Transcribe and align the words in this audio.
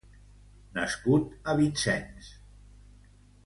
Nascut 0.77 1.37
a 1.53 1.57
Vincennes. 1.61 2.33